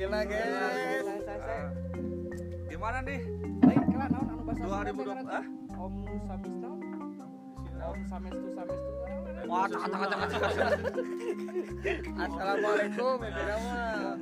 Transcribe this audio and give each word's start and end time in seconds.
Alhamdulillah 0.00 0.24
guys. 0.32 1.04
Gimana 2.72 3.04
nih? 3.04 3.20
Lain 3.60 3.84
kela 3.84 4.06
naon 4.08 4.32
anu 4.32 4.42
bahasa 4.48 4.64
2020 4.96 5.28
ah? 5.28 5.44
Om 5.76 5.94
Samista. 6.24 6.70
Om 7.84 8.00
Samestu 8.08 8.48
Samestu. 8.56 8.92
Wah, 9.44 9.68
tak 9.68 9.84
tak 9.92 10.00
tak. 10.08 10.20
Assalamualaikum 12.16 13.16
nama. 13.28 14.16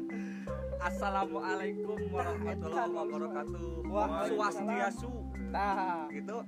Assalamualaikum 0.82 1.98
warahmatullahi 2.10 2.90
wabarakatuh. 2.98 3.86
Wah, 3.86 4.26
Swastiastu. 4.26 5.14
Tah. 5.54 6.10
Gitu. 6.10 6.38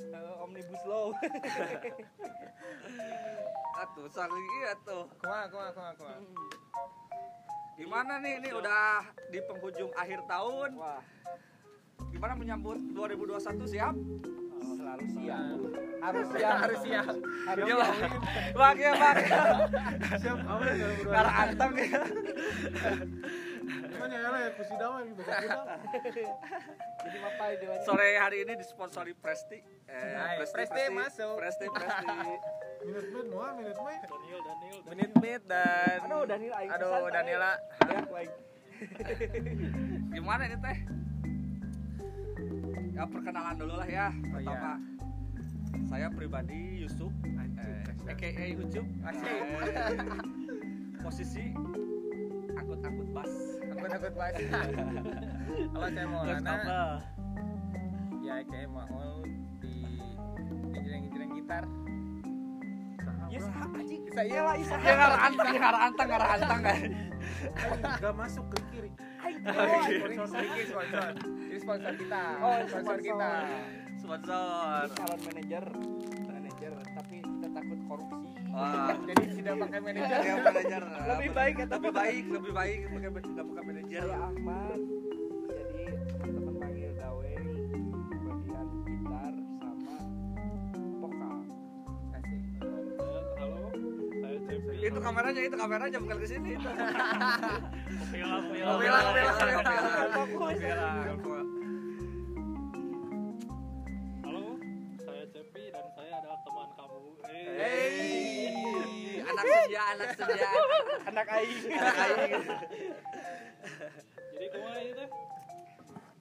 Omnibus 0.43 0.83
Law. 0.91 1.15
Atuh, 3.87 4.11
saling 4.11 4.47
iya 4.59 4.75
tuh. 4.83 5.07
Kumaha 5.23 5.47
kumaha 5.47 5.71
kumaha 5.71 5.95
kumaha. 5.95 6.19
Gimana 7.81 8.21
nih? 8.21 8.45
Ini 8.45 8.51
udah 8.53 8.85
di 9.33 9.41
penghujung 9.41 9.91
akhir 9.97 10.21
tahun. 10.29 10.77
Wah, 10.77 11.01
Gimana 12.11 12.37
menyambut 12.37 12.77
2021 12.93 13.65
siap? 13.65 13.95
selalu 14.61 15.05
siap. 15.17 15.59
Harus 16.05 16.27
siap. 16.37 16.57
Harus 16.65 16.79
siap. 16.85 17.07
Harus 17.49 17.65
Iya, 17.65 17.77
siap. 17.81 18.13
Bang. 18.53 18.77
Ya, 18.77 18.93
Bang. 18.93 19.17
Siap 20.21 20.37
kamu 20.37 20.63
ya 20.69 20.89
Karena 21.09 21.33
anteng 21.33 21.73
nih. 21.73 21.89
Gimana 23.91 24.15
ya 24.17 24.29
ya 24.37 24.51
kusida 24.57 24.87
mah 24.89 25.01
gitu. 25.05 25.23
Jadi 27.01 27.19
mapai 27.25 27.53
di 27.57 27.67
wajah. 27.69 27.85
Sore 27.89 28.09
hari 28.21 28.45
ini 28.45 28.53
disponsori 28.61 29.13
Presti. 29.17 29.59
Eh, 29.89 30.13
Hai, 30.17 30.45
Presti 30.45 30.83
masuk. 30.93 31.41
Presti, 31.41 31.65
Presti. 31.69 32.07
Minute 32.81 33.09
maid 33.13 33.29
mau 33.29 33.45
minute 33.53 33.81
maid. 33.85 34.01
Menit 34.89 35.11
menit 35.21 35.43
dan 35.45 36.01
Aduh, 36.09 36.25
Daniel 36.25 36.53
aing 36.57 36.71
Aduh, 36.73 37.13
Daniela. 37.13 37.53
Gimana 40.17 40.43
ini 40.49 40.57
teh? 40.57 40.79
Ya 42.97 43.05
perkenalan 43.05 43.55
dulu 43.61 43.75
lah 43.77 43.89
ya. 43.89 44.09
Pertama, 44.33 44.81
saya 45.93 46.09
pribadi 46.09 46.81
Yusuf, 46.81 47.13
eh, 47.61 48.09
AKA 48.09 48.57
Ucup. 48.57 48.87
Asik. 49.05 49.29
Eh, 49.29 49.89
posisi 51.05 51.45
angkut-angkut 52.57 53.09
bas. 53.13 53.33
Akut-akut 53.77 54.15
bahas. 54.17 54.35
Kalau 54.41 55.89
saya 55.97 56.07
mau 56.09 56.25
Lana, 56.25 56.57
ya 58.25 58.35
kayak 58.49 58.69
mau 58.73 59.21
di 59.61 60.01
injreng-injreng 60.73 61.31
gitar. 61.37 61.65
Ya 63.31 63.41
sah. 63.47 63.67
Bisa 64.11 64.23
iya 64.27 64.41
lah, 64.43 64.55
bisa. 64.59 64.75
Ya 64.83 64.93
ngarah 64.99 65.21
antang, 65.23 65.49
ngarah 65.55 65.81
antang, 65.87 66.09
ngarah 66.11 66.29
antang 66.35 66.61
kan. 66.67 66.79
Gak 68.03 68.15
masuk 68.19 68.45
ke 68.51 68.59
kiri. 68.75 68.91
Sponsor 69.21 70.27
sedikit 70.27 70.67
sponsor. 70.75 71.11
Ini 71.47 71.59
sponsor 71.63 71.93
kita. 71.95 72.23
Oh, 72.43 72.59
sponsor 72.67 72.79
sponsor. 72.83 72.99
kita. 73.07 73.33
Sponsor. 74.01 74.83
calon 74.97 75.21
manajer 75.29 75.65
manajer 76.27 76.73
tapi 76.93 77.17
kita 77.25 77.49
takut 77.57 77.79
korupsi 77.89 78.29
Wah. 78.51 78.93
Jadi 79.09 79.25
tidak 79.39 79.55
pakai 79.63 79.79
manajer. 79.81 80.19
Ya 80.21 80.35
manajer. 80.43 80.83
Lebih 81.15 81.31
baik 81.31 81.55
ya, 81.55 81.67
lebih 81.71 81.93
baik, 81.95 82.25
lebih 82.35 82.53
baik 82.53 82.81
pakai 82.91 83.23
tidak 83.23 83.45
pakai 83.55 83.65
manajer. 83.65 84.03
saya 84.11 84.19
Ahmad 84.27 85.00
Itu 94.81 94.97
kameranya, 94.97 95.41
itu 95.45 95.57
kameranya 95.57 95.99
bukan 96.01 96.17
ke 96.19 96.27
sini 96.27 96.49
itu. 96.57 96.69
Pila, 98.11 98.37
pila, 98.49 98.73
bilang, 98.81 99.07
bilang, 99.13 99.37
bilang. 99.37 100.11
Fokus. 100.17 100.57
Bilang. 100.57 101.21
Halo, 104.25 104.43
saya 104.99 105.25
Jeffrey 105.31 105.69
dan 105.69 105.87
saya 105.93 106.13
adalah 106.25 106.39
teman 106.43 106.69
kamu. 106.75 106.99
Hey, 107.31 109.21
anak 109.21 109.45
senja, 109.45 109.83
anak 109.93 110.09
senja, 110.17 110.49
anak 111.07 111.27
aing 111.29 111.61
anak 111.71 111.97
aing. 112.01 112.45
Jadi 114.33 114.47
kumaha 114.49 114.79
ini 114.81 114.93
teh? 114.97 115.09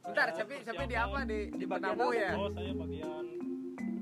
Bentar, 0.03 0.27
Cepi, 0.35 0.55
Cepi 0.67 0.83
di 0.83 0.97
apa 0.99 1.19
di 1.23 1.39
di 1.55 1.65
apa? 1.65 2.05
ya? 2.11 2.31
Oh, 2.35 2.49
saya 2.51 2.71
bagian 2.75 3.25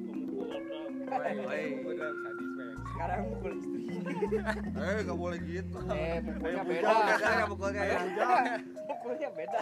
pemukul 0.01 0.49
drum. 0.65 0.91
Woi, 1.07 1.31
Woi. 1.45 2.36
Sekarang 2.97 3.19
mukul 3.29 3.53
istri 3.53 3.81
Eh, 4.79 4.97
nggak 5.03 5.17
boleh 5.17 5.39
gitu. 5.39 5.77
eh 5.87 6.17
mukulnya 6.19 6.63
Beda, 6.63 6.89
beda 6.89 7.05
beda 7.05 7.29
ya 7.29 7.45
pukulnya 7.45 7.83
ya. 7.83 7.99
mukulnya 8.83 9.29
beda 9.31 9.59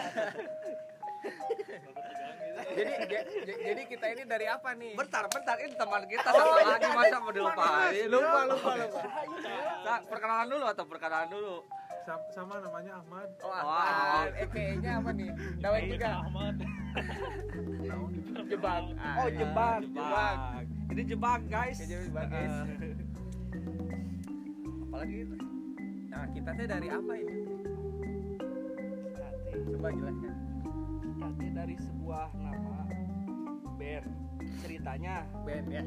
Jadi 2.66 2.92
j- 3.06 3.26
j- 3.42 3.60
jadi 3.62 3.82
kita 3.86 4.06
ini 4.10 4.22
dari 4.24 4.46
apa 4.46 4.72
nih? 4.72 4.92
Bentar, 4.94 5.24
bentar, 5.26 5.56
ini 5.56 5.72
teman 5.74 6.02
kita 6.04 6.24
satu 6.26 6.50
lagi 6.56 6.88
masa 6.90 7.16
mau 7.18 7.28
dilupain. 7.30 7.92
Lupa, 8.06 8.40
lupa, 8.46 8.70
lupa. 8.76 9.00
Sa- 9.82 10.04
perkenalan 10.04 10.46
dulu 10.46 10.64
atau 10.66 10.84
perkenalan 10.84 11.28
dulu? 11.30 11.54
Sam- 12.02 12.28
Sama 12.30 12.54
namanya 12.58 12.92
Ahmad. 12.98 13.28
Oh, 13.38 13.48
Wah. 13.48 13.62
Ahmad. 13.62 14.28
Eh, 14.34 14.46
kayaknya 14.46 14.90
apa 14.94 15.10
nih? 15.10 15.28
Saya 15.58 15.78
juga. 15.82 16.08
Ahmad. 16.18 16.54
Jebak. 18.46 18.82
Ah, 18.94 19.14
oh 19.16 19.28
jebak 19.30 19.80
Jebak. 19.86 20.36
Ini 20.86 21.02
jebak, 21.06 21.40
guys. 21.46 21.76
Ini 21.78 21.94
jebak, 22.04 22.26
guys. 22.26 22.54
Apalagi 24.96 25.28
itu? 25.28 25.36
Nah, 26.08 26.24
kita 26.32 26.50
teh 26.56 26.64
dari 26.64 26.88
apa 26.88 27.12
ini? 27.12 27.34
Coba 29.68 29.88
jelaskan. 29.92 30.34
Tadi 31.20 31.46
dari 31.52 31.76
sebuah 31.76 32.26
nama 32.32 32.80
band 33.76 34.06
ceritanya 34.56 35.28
Band 35.44 35.68
ya. 35.68 35.84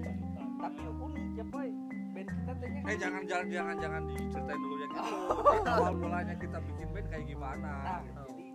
tapi 0.59 0.77
unik 0.85 1.25
ya 1.33 1.45
boy 1.47 1.69
band 2.13 2.27
kita 2.29 2.51
tehnya 2.53 2.79
Eh 2.85 2.97
jangan 2.99 3.23
jangan 3.25 3.47
jangan 3.49 3.75
jangan 3.79 4.01
diceritain 4.11 4.59
dulu 4.59 4.75
ya 4.77 4.87
gitu. 4.87 5.01
Awal 5.65 5.93
mulanya 5.95 6.35
kita 6.37 6.57
bikin 6.61 6.87
band 6.93 7.07
kayak 7.09 7.25
gimana? 7.25 7.71
Nah, 7.81 7.99
gitu. 8.05 8.21
jadi 8.29 8.45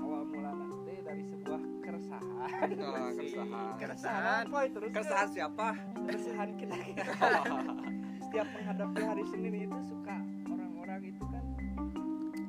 awal 0.00 0.22
mula 0.26 0.50
nanti 0.50 0.94
dari 0.98 1.22
sebuah 1.22 1.62
keresahan 1.78 2.68
Nah, 2.74 3.10
keresahan. 3.14 3.72
Keresahan. 3.78 4.44
boy 4.50 4.66
terus 4.66 4.90
Keresahan 4.90 5.28
siapa? 5.30 5.66
keresahan 6.02 6.48
kita 6.58 6.74
setiap 8.32 8.48
menghadapi 8.48 9.00
hari 9.04 9.24
Senin 9.28 9.68
itu 9.68 9.78
suka 9.92 10.16
orang-orang 10.48 11.04
itu 11.04 11.20
kan 11.20 11.44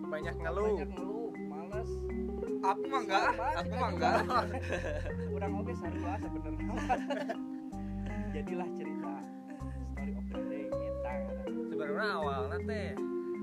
Banyak 0.08 0.36
ngeluh. 0.40 0.64
banyak 0.72 0.90
ngeluh 0.96 1.28
malas 1.52 1.90
Aku 2.64 2.84
mah 2.88 3.02
enggak, 3.04 3.28
aku 3.60 3.74
mah 3.76 3.90
enggak. 3.92 4.16
kurang 5.36 5.52
oke 5.60 5.74
sarua 5.76 6.16
sebenarnya 6.24 6.76
jadilah 8.40 8.70
cerita 8.80 9.14
story 9.92 10.14
of 10.16 10.26
the 10.32 10.40
day 10.48 10.66
kita 10.72 11.14
Sebenarnya 11.68 12.08
awal 12.16 12.42
nanti 12.48 12.82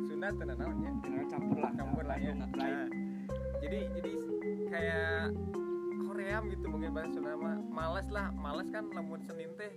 sunat 0.09 0.33
tenan 0.41 0.57
naonnya. 0.57 0.91
Jangan 1.05 1.27
campur 1.29 1.59
lah 1.61 1.73
Campur 1.77 2.05
lah 2.09 2.17
ya. 2.17 2.33
Nah, 2.33 2.89
jadi 3.61 3.79
jadi 4.01 4.13
kayak 4.73 5.37
Korea 6.09 6.37
gitu 6.49 6.67
mungkin 6.73 6.91
bahasa 6.97 7.13
Sunda 7.13 7.37
mah 7.37 7.61
males 7.69 8.09
lah 8.09 8.33
males 8.33 8.73
kan 8.73 8.89
lamun 8.97 9.21
Senin 9.29 9.53
teh 9.61 9.69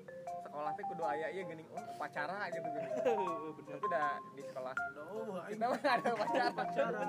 sekolah 0.53 0.71
teh 0.71 0.85
kudu 0.85 1.01
aya 1.03 1.27
ieu 1.27 1.43
geuning 1.43 1.65
oh 1.67 1.81
upacara 1.89 2.45
gitu 2.47 2.67
gini. 2.67 2.89
bener 3.57 3.73
Tapi 3.73 3.83
udah 3.83 4.07
di 4.31 4.43
sekolah 4.43 4.73
Oh, 5.03 5.41
kita 5.45 5.65
mah 5.65 5.81
ada 5.81 6.09
upacara. 6.13 6.99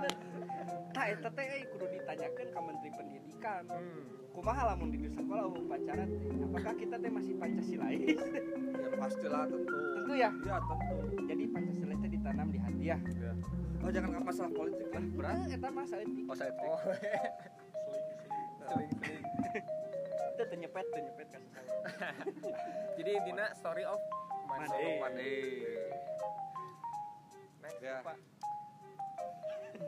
nah 0.91 1.05
eta 1.05 1.29
teh 1.29 1.45
euy 1.47 1.63
kudu 1.69 1.85
ditanyakeun 1.91 2.49
ka 2.49 2.61
Menteri 2.63 2.91
Pendidikan 2.91 3.63
Hmm. 3.67 4.03
kumaha 4.33 4.63
lamun 4.67 4.89
di 4.89 4.99
sekolah 5.05 5.45
upacara 5.47 6.03
teh 6.03 6.21
apakah 6.43 6.73
kita 6.75 6.97
teh 6.97 7.11
masih 7.13 7.37
Pancasilais 7.37 8.17
Ya 8.83 8.97
pastilah 8.97 9.45
tentu. 9.45 9.77
tentu 9.93 10.13
ya 10.15 10.31
Iya 10.33 10.57
tentu. 10.59 10.97
jadi 11.23 11.45
Pancasila 11.47 11.95
teh 11.95 12.11
ditanam 12.11 12.49
di 12.49 12.59
hati 12.59 12.85
ya 12.87 12.97
Oh 13.79 13.93
jangan 13.93 14.09
nggak 14.11 14.25
masalah 14.25 14.51
politik 14.51 14.89
lah. 14.89 15.05
Berat. 15.13 15.37
Eta 15.51 15.69
mah 15.69 15.85
saeutik 15.85 16.25
Oh 16.25 16.33
saya 16.33 16.49
Oh, 16.57 16.81
Seling, 18.65 18.89
seling. 18.97 19.21
seling-seling. 19.21 19.65
Itu 20.35 20.43
teu 20.45 20.59
nyepet 20.59 20.87
teu 20.91 21.01
nyepet 21.01 21.27
kasih 21.31 21.55
saya 21.63 22.13
Jadi 22.99 23.13
Dina 23.23 23.47
story 23.55 23.87
of. 23.87 24.01
Mande. 24.51 24.87
Mandi. 24.99 25.35
Next, 27.63 27.81
Ya. 27.81 28.03
Pak. 28.03 28.17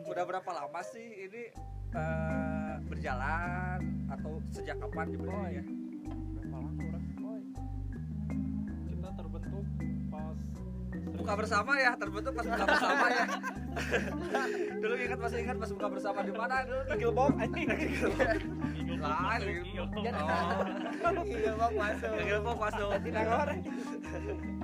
Udah 0.07 0.25
berapa 0.25 0.51
lama 0.51 0.81
sih 0.83 1.27
ini 1.27 1.51
eh, 1.93 2.75
berjalan 2.87 3.81
atau 4.11 4.39
sejak 4.51 4.79
kapan 4.79 5.07
diberdirinya? 5.13 5.65
berapa 6.37 6.57
lama 6.57 6.96
Buka 11.07 11.33
bersama 11.35 11.73
ya, 11.77 11.95
terbentuk 11.95 12.33
pas 12.33 12.43
buka 12.45 12.65
bersama 12.67 13.07
ya. 13.09 13.25
dulu 14.81 14.95
ingat 14.97 15.19
masih 15.19 15.39
ingat 15.41 15.57
pas 15.57 15.71
buka 15.71 15.87
bersama 15.89 16.19
di 16.21 16.33
mana 16.33 16.55
dulu? 16.63 16.81
Gigil 16.89 17.13
bom 17.13 17.33
anjing 17.37 17.69
Lain, 18.97 19.41
Jadi- 19.41 19.75
Oh, 19.77 21.23
Iya, 21.23 21.53
Bang, 21.55 21.75
masuk. 21.77 22.11
Giggle 22.17 22.41
box 22.41 22.57
masuk. 22.59 22.89
tidak 23.03 23.23
ngorek 23.25 23.59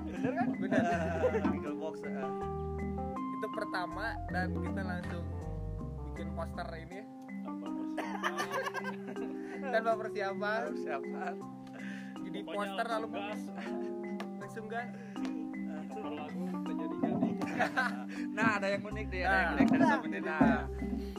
bener 0.02 0.32
kan 0.32 0.48
Bener. 0.56 0.82
Giggle 1.46 1.76
box. 1.76 1.94
eh. 2.00 2.14
Itu 3.32 3.46
pertama 3.50 4.06
dan 4.28 4.48
kita 4.54 4.80
langsung 4.82 5.24
bikin 6.08 6.28
poster 6.32 6.68
ini 6.76 6.96
ya 6.96 7.06
tanpa 7.44 7.66
persiapan 7.92 9.70
tanpa 9.72 9.92
persiapan 9.96 10.60
persiapan 10.70 11.34
jadi 12.22 12.38
poster 12.44 12.86
lalu 12.88 13.06
langsung 14.38 14.66
gas 14.66 14.88
nah 18.36 18.48
ada 18.56 18.66
yang 18.68 18.82
unik 18.82 19.06
deh 19.08 19.22
ada 19.22 19.32
yang 19.32 19.42
Nah. 19.42 19.54
unik 19.54 19.68
dari 19.68 19.84
Semenit 19.86 20.22
nah 20.22 20.60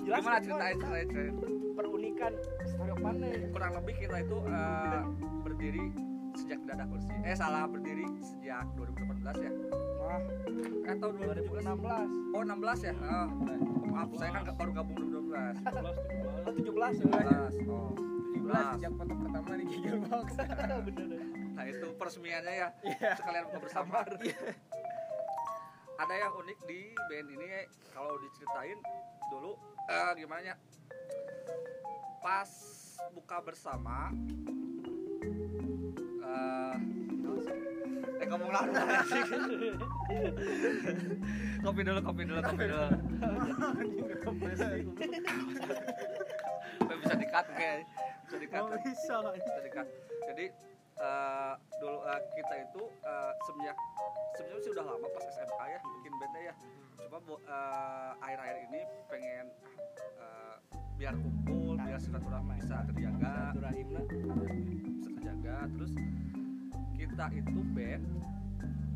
Jelas 0.03 0.19
gimana 0.19 0.37
ceritain 0.37 0.75
ceritain 0.75 1.07
ceritain? 1.07 1.33
perunikan 1.73 2.31
story 2.65 2.91
of 2.91 2.99
Monday 2.99 3.33
kurang 3.49 3.71
lebih 3.73 3.95
kita 3.97 4.17
itu 4.19 4.37
eh, 4.43 5.01
berdiri 5.41 5.83
sejak 6.33 6.59
ada 6.67 6.85
kursi. 6.85 7.13
Eh 7.23 7.33
salah 7.33 7.65
berdiri 7.65 8.03
sejak 8.19 8.65
2018 8.73 9.21
ya? 9.39 9.51
Wah. 9.97 10.19
Eh 10.83 10.95
tahun 10.97 11.13
2017 11.13 11.45
2016 11.45 12.35
oh 12.35 12.41
16 12.41 12.83
ya? 12.83 12.93
Oh, 12.99 13.27
maaf 13.87 14.09
saya 14.17 14.29
kan 14.33 14.43
baru 14.51 14.71
gabung 14.73 14.97
2012 14.97 15.61
17 15.61 16.43
oh 16.45 16.51
17 16.51 17.05
17 17.05 17.13
17 17.63 17.69
oh. 17.69 17.93
17 18.33 18.49
17 18.49 18.75
sejak 18.75 18.91
foto 18.93 19.13
pertama 19.15 19.51
di 19.55 19.65
Giggle 19.65 19.99
Box. 20.03 20.27
Nah 21.53 21.69
itu 21.69 21.85
peresmiannya 21.93 22.53
ya. 22.55 22.67
Iya. 22.81 23.13
sekalian 23.13 23.45
buka 23.45 23.59
bersama 23.61 24.01
ada 26.01 26.13
yang 26.17 26.33
unik 26.33 26.59
di 26.65 26.81
band 27.09 27.27
ini 27.29 27.47
kalau 27.93 28.17
diceritain 28.21 28.79
dulu 29.29 29.53
eh, 29.89 30.11
gimana? 30.17 30.53
Ya 30.53 30.57
pas 32.23 32.47
buka 33.11 33.43
bersama 33.43 34.15
eh 36.23 36.75
eh 38.23 38.27
ngomong 38.31 38.47
lah 38.47 38.63
kopi 41.67 41.81
dulu 41.83 41.99
kopi 41.99 42.21
dulu 42.23 42.39
kopi 42.39 42.63
dulu. 42.63 42.87
Bisa 47.03 47.15
dikat 47.19 47.45
kayak 47.51 47.83
bisa 48.23 48.37
dikat 48.39 48.61
Oh, 48.63 48.79
bisa. 48.79 49.15
Bisa 49.35 49.59
dikat 49.67 49.87
jadi 50.31 50.45
eh, 50.97 51.53
dulu 51.79 51.97
eh, 52.03 52.21
kita 52.33 52.55
itu 52.63 52.83
eh, 53.01 53.31
semenjak 53.45 53.77
sebenarnya 54.33 54.61
sih 54.61 54.71
udah 54.73 54.85
lama 54.85 55.07
pas 55.09 55.23
SMK 55.29 55.59
ya 55.61 55.79
bikin 55.99 56.13
bandnya 56.17 56.41
ya. 56.49 56.53
Cuma 57.03 57.17
bu- 57.21 57.43
eh, 57.43 58.11
akhir-akhir 58.19 58.57
ini 58.69 58.79
pengen 59.07 59.45
eh, 60.17 60.55
biar 60.95 61.13
kumpul 61.17 61.75
biar 61.77 61.99
silaturahmi 61.99 62.53
bisa 62.61 62.77
terjaga. 62.87 63.33
Silaturahim 63.53 63.87
lah. 63.93 64.03
bisa 64.93 65.09
terjaga. 65.17 65.55
Terus 65.77 65.93
kita 66.93 67.25
itu 67.33 67.59
band 67.73 68.03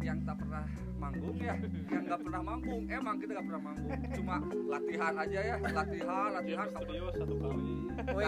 yang 0.01 0.17
tak 0.23 0.35
pernah 0.37 0.63
manggung 0.97 1.37
ya 1.37 1.55
yang 1.89 2.03
nggak 2.05 2.21
pernah 2.21 2.41
manggung. 2.41 2.81
Emang 2.89 3.15
kita 3.17 3.31
nggak 3.37 3.47
pernah 3.49 3.63
manggung 3.65 3.91
cuma 4.13 4.35
latihan 4.69 5.13
aja 5.17 5.39
ya 5.41 5.55
latihan 5.61 6.29
latihan 6.33 6.67
ke 6.69 6.79
studio 6.85 7.05
satu 7.13 7.35
kali. 7.41 7.71
Wih. 8.13 8.25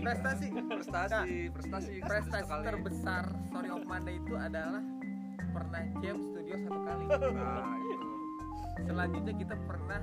Prestasi. 0.00 0.48
Prestasi 0.50 1.36
prestasi 1.52 1.92
prestasi 2.00 2.44
sekali. 2.48 2.64
terbesar 2.66 3.24
Story 3.48 3.68
of 3.70 3.82
Monday 3.84 4.16
itu 4.16 4.34
adalah 4.36 4.82
pernah 5.50 5.82
jam 6.00 6.16
studio 6.20 6.54
satu 6.66 6.80
kali. 6.84 7.04
Nah 7.08 7.76
itu. 7.78 8.06
Selanjutnya 8.80 9.34
kita 9.36 9.56
pernah 9.68 10.00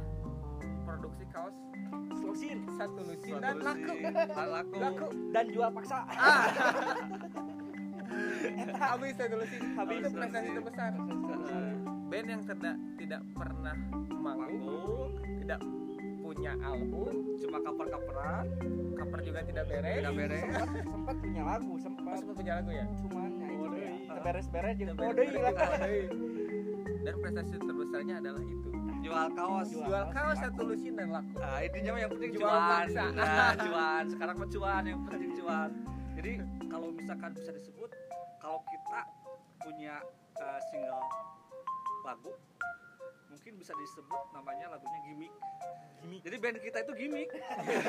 produksi 0.86 1.26
kaos 1.34 1.56
Selusin 2.20 2.68
satu 2.76 3.00
lusin 3.08 3.40
dan 3.40 3.64
laku. 3.64 3.96
dan 4.04 4.48
laku. 4.52 4.76
Laku 4.76 5.08
dan 5.32 5.46
jual 5.52 5.70
paksa 5.72 6.04
habis 8.76 9.14
lusin 9.18 9.62
Habis. 9.76 9.98
itu 10.00 10.10
prestasi 10.12 10.50
terbesar. 10.52 10.92
Band 12.08 12.28
yang 12.28 12.42
tidak 12.44 12.76
tidak 12.98 13.22
pernah 13.36 13.76
manggung 14.18 15.12
tidak 15.44 15.60
punya 16.20 16.52
album 16.60 17.14
cuma 17.40 17.58
kaper-kaperan. 17.64 18.46
Cover 19.00 19.20
juga 19.24 19.40
tidak 19.44 19.64
beres. 19.72 19.96
Tidak 20.04 20.14
beres. 20.14 20.44
Sempat 20.44 20.68
sempat 20.84 21.16
punya 21.18 21.44
lagu 21.46 21.68
Oh, 21.68 21.80
sempat 21.80 22.16
sempat 22.20 22.36
punya 22.36 22.54
lagu 22.60 22.70
ya? 22.70 22.78
Ya 22.78 22.86
itu 22.92 23.08
Oh, 23.08 23.72
ya. 23.72 23.92
Deui. 23.96 24.22
beres-beres 24.24 24.76
juga. 24.76 24.92
Tidak 24.92 24.98
beres. 25.00 25.16
deui 25.16 25.40
lah 25.40 25.54
dan 27.08 27.16
prestasi 27.24 27.56
terbesarnya 27.56 28.16
adalah 28.20 28.44
itu. 28.44 28.70
Jual 29.00 29.28
kaos. 29.32 29.68
Jual. 29.72 29.88
jual 29.88 30.06
kaos 30.12 30.38
satu 30.44 30.62
lusin 30.68 30.94
dan 31.00 31.08
laku 31.16 31.40
Nah, 31.40 31.60
intinya 31.64 31.92
yang 31.96 32.12
penting 32.12 32.32
Jual 32.36 32.44
cuan. 32.44 32.86
Nah, 33.16 33.52
cuan. 33.56 34.04
Sekarang 34.12 34.36
mah 34.36 34.50
cuan, 34.52 34.84
yang 34.84 35.00
penting 35.08 35.32
cuan. 35.40 35.70
Jadi 36.18 36.32
kalau 36.68 36.88
misalkan 36.92 37.32
bisa 37.32 37.52
disebut 37.54 37.90
punya 39.68 40.00
eh, 40.34 40.60
single 40.66 41.04
lagu 42.02 42.32
mungkin 43.28 43.54
bisa 43.56 43.76
disebut 43.76 44.22
namanya 44.32 44.72
lagunya 44.72 45.00
gimmick. 45.04 45.34
Gimmick. 46.00 46.22
Jadi 46.24 46.36
band 46.38 46.58
kita 46.58 46.78
itu 46.80 46.94
gimmick. 46.96 47.30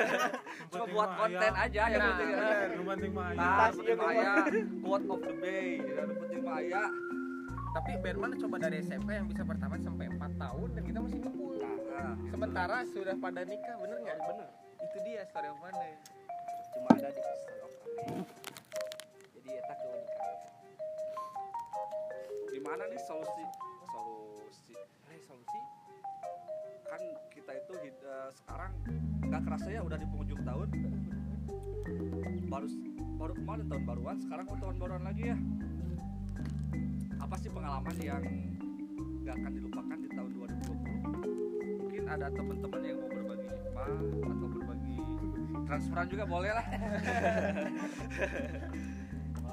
Cuma 0.71 0.85
buat 0.85 1.09
konten 1.15 1.53
aja 1.53 1.81
yang 1.85 1.95
Nah, 1.95 2.07
penting. 2.11 2.29
ya. 2.29 2.37
Yang 2.69 2.85
penting 2.85 3.11
mah 3.11 3.27
Nah, 3.31 3.39
aya. 3.39 3.67
penting 3.71 3.95
mah 3.95 4.09
aya 4.09 4.31
quote 4.79 5.07
of 5.07 5.19
the 5.21 5.35
day. 5.39 5.67
Yang 5.79 6.09
penting 6.17 6.41
mah 6.41 6.57
aya. 6.59 6.83
tapi 7.69 7.91
band 7.95 8.17
mana 8.17 8.33
coba 8.35 8.55
dari 8.57 8.81
SMP 8.81 9.13
yang 9.13 9.29
bisa 9.29 9.45
bertahan 9.45 9.77
sampai 9.79 10.09
4 10.09 10.17
tahun 10.35 10.67
dan 10.73 10.83
kita 10.83 10.99
masih 10.99 11.17
ngumpul 11.21 11.53
Nah, 11.61 12.17
sementara 12.25 12.77
sudah 12.83 13.13
pada 13.13 13.45
nikah 13.45 13.75
bener 13.77 13.97
nggak 14.01 14.17
bener 14.17 14.49
itu 14.79 14.97
dia 15.05 15.21
story 15.23 15.45
of 15.45 15.59
Monday 15.59 15.93
cuma 16.71 16.89
ada 16.91 17.07
di 17.07 17.21
story 17.21 17.61
of 17.61 17.71
jadi 19.35 19.49
eta 19.55 19.73
keunikan 22.59 22.67
gimana 22.75 22.83
nih 22.91 22.99
solusi? 23.07 23.43
Solusi. 23.87 24.75
Resolusi 25.07 25.59
kan 26.89 27.01
kita 27.29 27.53
itu 27.53 27.73
eh, 27.85 28.29
sekarang 28.33 28.73
nggak 29.29 29.41
kerasa 29.45 29.69
ya 29.69 29.81
udah 29.85 29.97
di 29.97 30.05
penghujung 30.09 30.41
tahun. 30.43 30.67
Baru 32.49 32.67
baru 33.19 33.33
kemarin 33.37 33.65
tahun 33.69 33.83
baruan 33.85 34.17
sekarang 34.19 34.45
tahun 34.49 34.75
baruan 34.81 35.03
lagi 35.07 35.23
ya. 35.31 35.37
Apa 37.21 37.35
sih 37.37 37.49
pengalaman 37.53 37.95
yang 38.01 38.23
nggak 39.23 39.35
akan 39.37 39.51
dilupakan 39.53 39.97
di 40.01 40.09
tahun 40.09 40.29
2020 40.33 41.85
mungkin 41.85 42.03
ada 42.09 42.27
teman-teman 42.33 42.81
yang 42.81 42.97
mau 42.97 43.09
berbagi 43.13 43.47
hikmah 43.53 43.89
atau 44.25 44.47
berbagi 44.49 44.97
transferan 45.69 46.07
juga 46.09 46.25
boleh 46.25 46.49
lah 46.49 46.65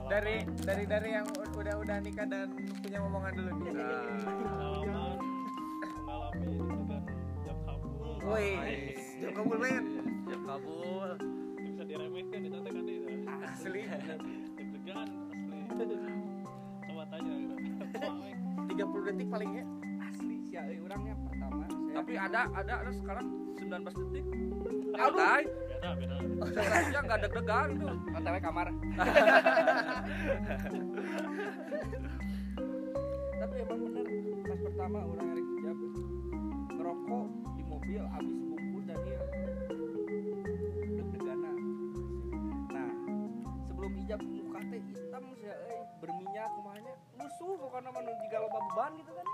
dari 0.07 0.37
dari 0.63 0.85
dari 0.87 1.09
yang 1.19 1.27
udah 1.59 1.75
udah 1.83 1.97
nikah 1.99 2.27
dan 2.31 2.55
punya 2.83 2.99
omongan 3.03 3.33
dulu. 3.35 3.51
Nih 3.59 3.73
nah, 3.75 4.03
pengalaman 4.23 5.19
mengalami 6.07 6.47
dengan 6.47 7.03
jam 7.43 7.59
kabul. 7.67 8.15
Woi, 8.23 8.49
jam 9.19 9.33
kabul 9.35 9.57
men. 9.59 9.85
Jam 10.31 10.41
kabul. 10.47 11.11
Itu 11.59 11.69
bisa 11.75 11.83
diremehkan 11.85 12.39
di 12.39 12.49
tante 12.51 12.71
kan 12.71 12.85
itu 12.87 13.11
asli. 13.43 13.83
Deg-degan 14.55 15.09
asli. 15.75 15.95
Coba 16.87 17.03
tanya 17.11 17.33
gitu 17.35 17.55
Pak, 17.97 18.15
30 18.71 19.07
detik 19.11 19.29
paling 19.29 19.51
ya. 19.59 19.65
Asli 20.07 20.37
sih 20.47 20.79
orangnya 20.83 21.15
pertama 21.19 21.65
saya 21.67 21.95
tapi 21.97 22.13
ada 22.15 22.41
ada 22.53 22.75
ada 22.85 22.93
sekarang 22.93 23.27
19 23.57 23.73
detik. 23.91 24.25
Aduh. 24.97 25.66
Beda 25.95 26.19
beda. 26.19 26.99
Nggak 27.07 27.19
deg-degan 27.23 27.69
tuh. 27.78 27.95
Otw 28.19 28.37
kamar. 28.43 28.66
Tapi 33.37 33.55
emang 33.62 33.81
bener 33.87 34.07
pas 34.47 34.61
pertama 34.66 34.99
orang 35.07 35.26
hari 35.31 35.43
hijab 35.47 35.78
ngerokok 36.75 37.26
di 37.55 37.62
mobil 37.71 38.02
habis 38.02 38.37
bungkus 38.50 38.85
dan 38.88 38.99
dia 39.07 39.21
deg-degana 40.97 41.52
nah 42.75 42.90
sebelum 43.71 43.93
hijab 44.02 44.21
muka 44.23 44.61
teh 44.71 44.83
hitam 44.83 45.25
sih 45.38 45.50
euy 45.50 45.78
berminyak 46.02 46.49
kumanya 46.57 46.95
musuh 47.14 47.55
pokoknya 47.61 47.90
mah 47.95 48.02
nu 48.02 48.12
jiga 48.26 48.38
loba 48.43 48.59
beban 48.71 48.90
gitu 48.99 49.12
kan 49.14 49.26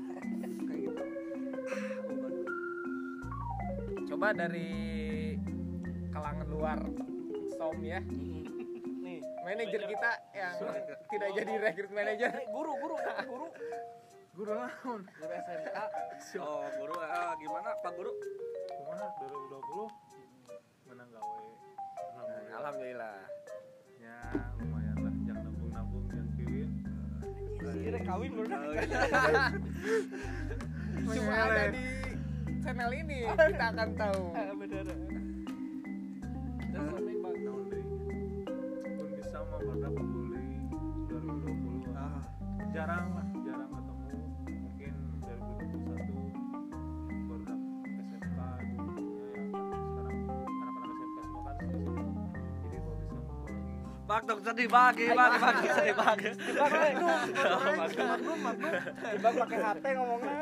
coba 4.23 4.39
dari 4.39 5.35
kalangan 6.15 6.47
luar 6.47 6.79
som 7.59 7.75
ya. 7.83 7.99
Nih 9.03 9.19
manajer 9.43 9.83
kita 9.83 10.11
yang 10.31 10.55
tidak 11.11 11.29
jadi 11.35 11.53
rekrut 11.59 11.91
manajer. 11.91 12.31
Eh, 12.31 12.47
guru 12.47 12.71
guru 12.79 12.95
guru. 13.03 13.51
Guru 14.31 14.51
naon? 14.55 15.03
guru 15.03 15.27
SMK 15.27 15.75
oh 16.39 16.63
guru 16.79 16.95
ah, 17.03 17.35
gimana 17.35 17.75
pak 17.83 17.91
guru? 17.99 18.15
Kumaha 18.71 19.11
2020 19.91 19.91
menang 20.87 21.09
gawe. 21.11 21.43
Alhamdulillah. 22.15 22.55
alhamdulillah. 22.63 23.15
Ya 23.99 24.17
lumayan 24.55 24.97
lah. 25.03 25.15
Yang 25.27 25.39
nabung-nabung 25.51 26.05
yang 26.15 26.29
kiwin. 26.39 26.69
kira 27.59 27.99
kawin 28.07 28.31
baru 28.39 28.47
cuma 31.11 31.33
ada 31.35 31.75
di 31.75 32.02
channel 32.63 32.91
ini 32.95 33.27
kita 33.27 33.43
akan 33.75 33.89
tahu 33.99 34.23
bang? 34.31 34.55
Pun 38.93 39.09
bisa 39.19 39.39
pembeli 39.91 40.47
2020. 41.11 41.91
ah 41.93 42.23
Jarang 42.71 43.05
lah, 43.13 43.27
jarang 43.43 43.69
ketemu. 43.69 44.07
Mungkin 44.47 44.93
2021 45.27 47.27
baru 47.27 47.43
dah 47.43 47.59
SMK 47.99 48.39
dulunya 48.63 49.03
yang 49.27 49.83
sekarang 49.83 50.15
anak-anak 50.63 50.95
SMK 50.95 51.17
semua 51.19 51.41
kan. 51.43 51.55
Jadi 51.59 51.83
kalau 52.79 52.95
bisa 52.95 53.11
ngumpul 53.11 53.43
lagi. 53.43 53.67
bak 54.03 54.21
dong 54.27 54.39
sedih 54.43 54.67
bagi 54.67 55.05
bagi 55.11 55.39
bagi 55.39 55.67
sedih 55.69 55.95
bagi 55.95 56.29
bang 56.35 56.71
eh 56.75 56.91
lu 56.93 57.07
Maklum, 57.73 58.39
maklum. 58.39 58.73
bang 59.19 59.33
pakai 59.37 59.57
HT 59.59 59.85
ngomongnya 59.95 60.33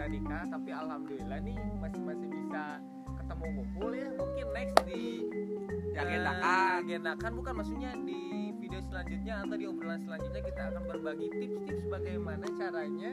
pada 0.00 0.16
nikah 0.16 0.48
tapi 0.48 0.72
alhamdulillah 0.72 1.44
nih 1.44 1.60
masih 1.76 2.00
masih 2.00 2.24
bisa 2.32 2.80
ketemu 3.20 3.44
ngumpul 3.52 3.92
ya. 3.92 4.08
Mungkin 4.16 4.46
next 4.56 4.76
di 4.88 5.28
eh, 5.92 6.80
agendakan 6.80 7.30
bukan 7.36 7.52
maksudnya 7.60 7.92
di 8.08 8.48
video 8.56 8.80
selanjutnya 8.80 9.44
atau 9.44 9.60
di 9.60 9.68
obrolan 9.68 10.00
selanjutnya 10.00 10.40
kita 10.40 10.62
akan 10.72 10.82
berbagi 10.88 11.28
tips-tips 11.36 11.84
bagaimana 11.92 12.48
caranya 12.56 13.12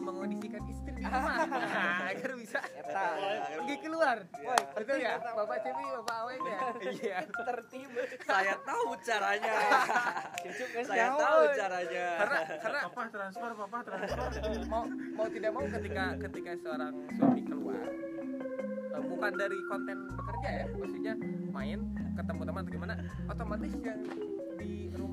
mengondisikan 0.00 0.62
istri 0.66 0.90
di 0.96 1.02
rumah 1.04 1.36
Nah, 1.50 2.10
agar 2.10 2.32
bisa 2.36 2.60
eta 2.72 3.04
pergi 3.60 3.76
keluar. 3.82 4.16
Woi, 4.40 4.60
betul 4.76 4.96
ya? 4.98 5.20
bapak 5.20 5.58
Cepi 5.60 5.84
bapak 6.00 6.16
Aweng 6.24 6.42
ya? 6.42 6.58
Iya. 7.00 7.18
Tertib 7.26 7.90
saya 8.24 8.54
tahu 8.62 8.88
caranya. 9.00 9.52
Saya 10.86 11.08
tahu 11.14 11.40
caranya. 11.54 12.06
Karena 12.20 12.38
karena 12.60 12.80
Papa 12.86 13.02
transfer, 13.10 13.50
papa 13.54 13.78
transfer. 13.82 14.26
mau 14.66 14.84
mau 15.14 15.26
tidak 15.28 15.50
mau 15.52 15.64
ketika 15.66 16.04
ketika 16.18 16.50
seorang 16.58 16.94
suami 17.14 17.42
keluar 17.44 17.84
eh, 18.90 19.02
bukan 19.02 19.32
dari 19.34 19.58
konten 19.66 19.98
bekerja 20.14 20.48
ya 20.50 20.64
maksudnya 20.70 21.14
main 21.50 21.78
ketemu 22.14 22.42
teman 22.46 22.60
atau 22.62 22.72
gimana 22.72 22.94
otomatis 23.26 23.72
yang 23.82 24.00
di 24.54 24.72
rumah 24.94 25.09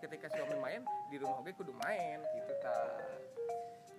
ketika 0.00 0.26
suami 0.32 0.56
main 0.58 0.80
di 1.12 1.16
rumah 1.20 1.38
oke 1.44 1.50
kudu 1.54 1.72
main 1.84 2.18
gitu 2.34 2.52
ta 2.64 2.74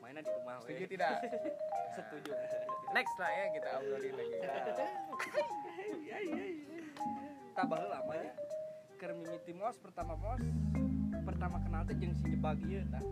mainnya 0.02 0.26
di 0.26 0.32
rumah 0.34 0.58
setuju 0.66 0.84
we. 0.84 0.92
tidak? 0.98 1.14
Setuju. 1.96 2.32
Next 2.96 3.16
lah 3.20 3.32
ya 3.32 3.46
kita 3.52 3.70
obrolin 3.80 4.14
lagi. 4.16 4.36
Tak 7.52 7.68
baheula 7.68 8.00
lama 8.00 8.16
ya. 8.16 8.32
Keur 8.96 9.12
mimiti 9.12 9.52
mos 9.52 9.76
pertama 9.76 10.16
mos 10.16 10.40
pertama 11.22 11.60
kenal 11.62 11.84
teh 11.84 11.94
jeung 12.00 12.16
si 12.16 12.34
jebag 12.34 12.58
ieu 12.66 12.82
tah 12.90 13.04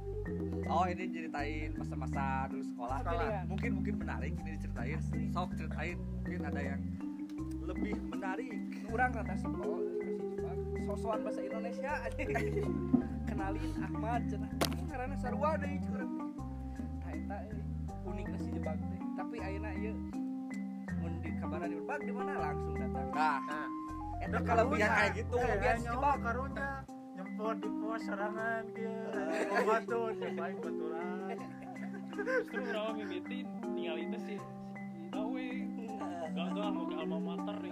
oh 0.72 0.88
ini 0.90 1.12
ceritain 1.12 1.76
masa-masa 1.76 2.48
dulu 2.48 2.64
sekolah. 2.64 2.98
Sekolah. 3.04 3.44
mungkin 3.52 3.72
mungkin 3.84 3.96
menarik 4.00 4.32
ini 4.32 4.56
diceritain. 4.56 5.00
Sok 5.36 5.60
ceritain 5.60 6.00
mungkin 6.00 6.42
ada 6.48 6.62
yang 6.64 6.82
lebih 7.68 7.96
menarik. 8.00 8.52
Urang 8.90 9.12
rata. 9.12 9.36
Jebag 9.36 9.89
sosokan 10.86 11.20
bahasa 11.22 11.42
Indonesia 11.42 11.92
aja 12.02 12.24
kenalin 13.26 13.72
Ahmad 13.82 14.22
cenah. 14.28 14.52
Ini 14.74 14.82
ngaranna 14.90 15.16
sarua 15.22 15.50
deui 15.58 15.78
curang. 15.86 16.12
Tah 17.00 17.12
eta 17.14 17.38
euy, 17.50 17.62
unikna 18.06 18.38
si 18.38 18.50
jebag 18.52 18.78
teh. 18.78 19.00
Tapi 19.16 19.36
ayeuna 19.40 19.72
ieu 19.78 19.96
mun 21.00 21.14
di 21.22 21.30
kabaran 21.38 21.72
bag 21.86 22.02
di 22.04 22.12
mana? 22.14 22.32
Langsung 22.38 22.76
datang. 22.76 23.08
Nah. 23.14 23.40
Nah. 23.48 23.68
Eta 24.20 24.36
Udah 24.36 24.42
kelebihan 24.44 24.90
kayak 24.92 25.12
gitu. 25.16 25.36
kelebihan 25.38 25.78
si 25.80 25.88
jebag 25.88 26.18
karunya 26.20 26.70
nyempot 27.16 27.56
di 27.60 27.70
pos 27.80 28.02
serangan 28.04 28.64
kieu. 28.76 28.92
Oh 29.54 29.62
batu, 29.66 30.02
nyobain 30.14 30.58
baturan. 30.60 31.38
Justru 32.52 32.76
orang 32.76 32.96
mimitin 33.00 33.46
ningali 33.72 34.04
teh 34.12 34.22
si 34.28 34.36
si 34.36 34.36
Dawing. 34.36 34.59
Gagal 36.30 36.68
mau 36.72 36.86
ke 36.86 36.96
alma 37.00 37.18
mater 37.20 37.56
di 37.64 37.70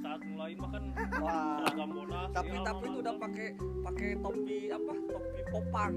saat 0.00 0.20
mulai 0.26 0.52
mah 0.56 0.68
kan 0.72 0.84
wah 1.20 1.60
seragam 1.60 1.90
tapi 2.30 2.56
tapi 2.64 2.84
itu 2.88 2.98
udah 3.04 3.14
pakai 3.20 3.48
pakai 3.84 4.08
topi 4.18 4.58
apa 4.72 4.92
topi 5.06 5.40
popang 5.52 5.94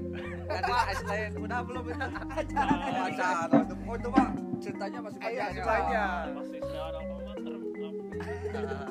lain 1.08 1.32
udah 1.40 1.60
belum 1.64 1.86
Nah, 1.94 3.08
aja 3.10 3.28
itu 3.52 3.76
oh 3.88 3.96
itu 3.96 4.10
mah 4.12 4.28
ceritanya 4.60 5.00
masih 5.02 5.20
ceritanya. 5.22 6.06
masih 6.36 6.60
secara 6.62 6.98
alma 7.00 7.18
mater 7.24 7.56
gagah 8.54 8.82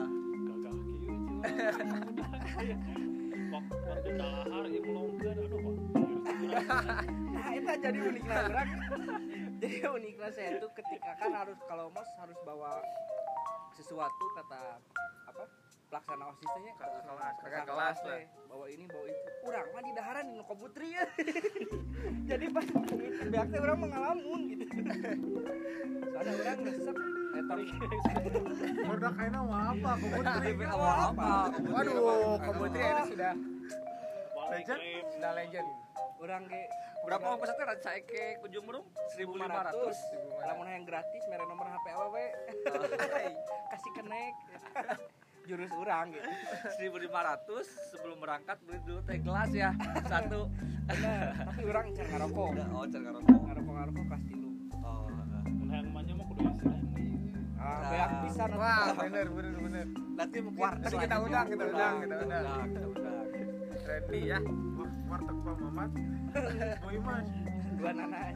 Waktu 3.53 4.11
dahar 4.17 4.65
ieu 4.73 4.81
melongkeun 4.81 5.37
aduh 5.45 5.59
Pak. 5.61 5.77
nah 7.37 7.49
itu 7.53 7.71
jadi 7.85 7.99
uniknya 8.01 8.37
orang 8.49 8.69
jadi 9.71 9.87
uniknya 9.95 10.27
saya 10.35 10.59
itu 10.59 10.67
ketika 10.75 11.15
kan 11.23 11.31
harus 11.31 11.55
kalau 11.71 11.87
mos 11.95 12.11
harus 12.19 12.35
bawa 12.43 12.83
sesuatu 13.79 14.25
kata 14.35 14.83
apa 15.31 15.43
pelaksana 15.87 16.25
osisnya 16.35 16.73
Kakak 16.83 17.05
kelas, 17.07 17.35
kakak 17.39 17.65
kelas 17.69 17.69
kelas 17.69 17.99
lah. 18.03 18.21
bawa 18.51 18.67
ini 18.67 18.85
bawa 18.91 19.07
itu. 19.07 19.29
Kurang 19.45 19.67
mah 19.71 19.83
di 19.87 19.93
daharan 19.95 20.25
di 20.35 20.41
putri 20.43 20.89
ya 20.99 21.05
jadi 22.33 22.47
pas 22.51 22.67
teh 22.67 23.61
orang 23.63 23.79
mengalamun 23.79 24.41
gitu. 24.51 24.65
Soalnya 26.11 26.33
orang 26.43 26.59
resep 26.67 26.97
Produk 28.83 29.13
kayaknya 29.15 29.41
mau 29.41 29.57
apa? 29.73 29.91
Kebun 29.99 30.25
tapi 30.27 30.65
awal 30.69 30.97
apa? 31.13 31.31
waduh 31.71 31.97
komputer 32.45 32.83
ini 32.83 33.03
sudah 33.15 33.33
Legend? 34.53 34.81
sudah 35.17 35.33
legend. 35.33 35.69
Orang 36.21 36.43
ge 36.51 36.63
berapa 37.03 37.25
mau 37.25 37.39
pesannya 37.39 37.65
ranca 37.67 37.91
eke 37.99 38.39
kunjung 38.39 38.65
merung 38.65 38.87
1500 39.19 40.47
lamun 40.47 40.67
yang 40.71 40.85
gratis 40.87 41.23
mere 41.27 41.45
nomor 41.45 41.67
HP 41.67 41.87
aww 41.93 42.17
kasih 43.75 43.93
kenek 43.99 44.35
jurus 45.43 45.75
orang 45.75 46.15
gitu. 46.15 46.31
1500 46.79 47.91
sebelum 47.91 48.23
berangkat 48.23 48.63
beli 48.63 48.79
dulu 48.87 49.03
teh 49.03 49.19
gelas 49.19 49.51
ya 49.51 49.75
satu. 50.13 50.47
Tapi 50.87 51.63
orang 51.67 51.91
can 51.99 52.07
ngarokok 52.07 52.47
oh 52.47 52.87
ngerokok. 52.87 53.41
Ngarokok 53.51 53.73
ngarokok 53.75 54.05
kelas 54.07 54.23
tilu 54.31 54.49
oh 54.87 55.11
mun 55.51 55.69
hayang 55.75 55.91
manja 55.91 56.13
mah 56.15 56.27
kudu 56.31 56.43
isi 56.47 56.65
lain 56.71 56.85
ah 57.59 57.79
Nah. 57.83 58.23
bisa 58.27 58.45
Wah, 58.55 58.91
bener 58.95 59.27
bener 59.31 59.55
bener. 59.59 59.87
nanti 60.15 60.39
mungkin 60.39 60.63
Warteg 60.63 60.91
kita 60.95 61.17
undang, 61.19 61.47
kita 61.51 61.65
undang, 61.71 61.95
kita 62.07 62.17
undang. 62.23 62.67
kita 62.71 62.87
undang. 62.87 63.27
Ready 63.83 64.21
ya. 64.31 64.39
War- 65.13 65.21
warteg 65.21 65.39
Pak 65.45 65.57
Mamat. 65.61 65.91
Boy 66.81 66.97
mas. 67.05 67.29
Dua 67.77 67.93
nana. 67.93 68.33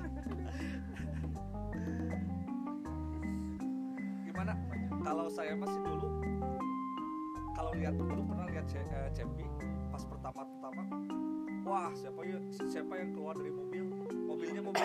Gimana? 4.28 4.52
Kalau 5.00 5.26
saya 5.32 5.56
masih 5.56 5.80
dulu 5.88 6.08
kalau 7.56 7.72
lihat 7.72 7.96
dulu 7.96 8.20
pernah 8.28 8.46
lihat 8.52 8.68
Ce- 8.68 8.76
eh, 8.76 9.08
pas 9.88 10.04
pertama 10.04 10.44
pertama 10.44 10.82
wah 11.64 11.88
siapa 11.96 12.20
ya 12.28 12.36
siapa 12.68 12.92
yang 13.00 13.16
keluar 13.16 13.32
dari 13.32 13.48
mobil 13.48 13.95
mobilnya 14.36 14.60
mobil. 14.60 14.84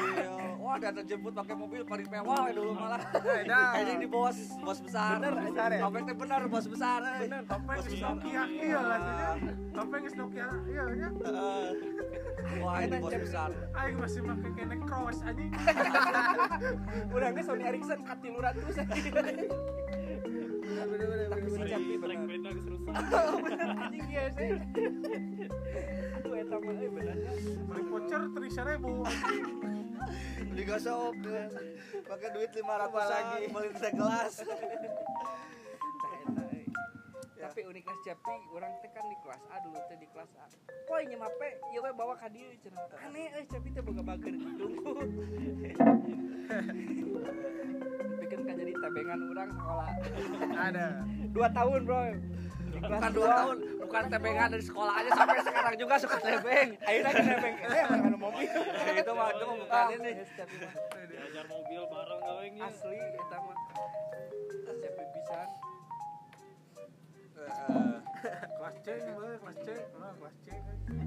Wah 0.64 0.76
ada 0.80 1.02
jemput 1.04 1.34
pakai 1.36 1.56
mobil 1.60 1.82
paling 1.84 2.08
mewah 2.08 2.48
ya 2.48 2.54
dulu 2.56 2.72
malah. 2.72 3.02
Dah. 3.52 3.76
kayaknya 3.76 3.96
di 4.00 4.08
bos 4.08 4.38
bos 4.64 4.80
besar. 4.80 5.20
Bener, 5.20 5.34
besar 5.44 5.70
ya? 5.76 5.82
Topeng 5.84 6.04
teh 6.08 6.16
bener 6.16 6.42
bos 6.48 6.66
besar. 6.72 7.00
Eh. 7.04 7.28
Topeng 7.44 7.76
Bos 7.76 7.88
besar. 7.92 8.10
Nokia. 8.16 8.44
Iya 8.48 8.80
lah 8.80 8.98
tuh 9.04 9.16
Topeng 9.76 10.02
geus 10.08 10.16
Nokia. 10.16 10.48
Iya 10.72 10.84
Eh, 11.22 12.60
wah 12.64 12.80
ini 12.80 12.96
bos 13.04 13.16
besar. 13.20 13.50
Aing 13.76 13.98
masih 14.00 14.22
make 14.24 14.50
kene 14.56 14.76
cross 14.88 15.20
anjing. 15.28 15.52
Udah 17.16 17.28
nggak 17.36 17.44
Sony 17.44 17.64
Ericsson 17.68 18.00
katilu 18.08 18.40
ratus 18.40 18.80
tapi 18.80 19.00
bener 23.46 23.68
anjing 23.72 24.08
iya 24.12 24.26
sih. 24.36 24.52
Aduh 26.20 26.34
eta 26.36 26.56
mah 26.60 26.76
eh 26.76 26.90
bener. 26.92 27.18
Beli 27.70 27.82
voucher 27.88 28.22
tiga 28.36 28.64
ribu 28.68 28.94
digosok 30.52 31.16
eh, 31.32 31.48
pakai 32.04 32.30
duit 32.36 32.52
lima 32.58 32.76
Apa 32.84 33.02
lagi? 33.08 33.48
beli 33.54 33.70
teh 33.72 33.92
gelas 33.96 34.44
Tah 34.44 36.12
eta, 36.12 36.44
eh. 36.52 36.66
tapi 37.40 37.62
uniknya 37.64 37.96
Cepi 38.04 38.36
orang 38.52 38.74
teh 38.84 38.90
kan 38.92 39.06
di 39.08 39.16
kelas 39.24 39.42
A 39.48 39.56
dulu 39.64 39.80
teh 39.88 39.96
di 39.96 40.08
kelas 40.12 40.28
A. 40.42 40.46
Poe 40.90 41.02
nya 41.08 41.16
mape 41.16 41.56
ieu 41.72 41.80
we 41.80 41.92
bawa 41.96 42.20
ka 42.20 42.28
dieu 42.28 42.52
cenah. 42.60 42.84
Aneh 43.00 43.32
euy 43.40 43.46
Cepi 43.48 43.70
teh 43.72 43.80
boga 43.80 44.04
bager 44.04 44.34
hidung 44.36 44.76
bikin 48.20 48.40
kan 48.44 48.56
jadi 48.60 48.74
tebengan 48.76 49.20
orang 49.32 49.50
sekolah. 49.56 49.88
Ada. 50.52 50.88
dua 51.32 51.48
tahun 51.56 51.80
bro 51.88 52.02
bukan 52.82 53.12
dua 53.14 53.30
tahun. 53.30 53.58
bukan 53.78 54.04
tebengan 54.10 54.48
dari 54.50 54.64
sekolah 54.66 54.94
aja 54.98 55.10
sampai 55.14 55.38
sekarang 55.46 55.76
juga 55.78 55.94
suka 56.02 56.18
tebeng 56.18 56.70
akhirnya 56.82 57.12
kena 57.14 57.30
tebeng 57.38 57.56
eh 57.62 57.80
emang 57.86 58.02
anu 58.10 58.18
mobil. 58.18 58.50
Itu 59.02 59.12
mah 59.14 59.28
itu 59.32 59.46
bukan 59.46 59.86
ini. 59.96 60.12
Mah. 60.18 60.74
Diajar 61.08 61.46
mobil 61.48 61.82
bareng 61.88 62.20
gawe 62.22 62.46
nya. 62.52 62.62
asli 62.68 62.98
eta 62.98 63.38
mah. 63.38 63.58
Cepi 64.82 65.04
pisan 65.14 65.50
Eh, 67.42 67.98
kelas 68.58 68.76
C 68.86 68.88
kelas 69.02 69.58
C. 69.66 69.68
Kelas 69.74 70.36
C? 70.46 70.48